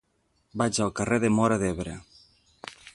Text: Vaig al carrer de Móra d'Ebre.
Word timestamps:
Vaig 0.61 0.79
al 0.85 0.93
carrer 1.01 1.21
de 1.25 1.31
Móra 1.35 1.61
d'Ebre. 1.65 1.97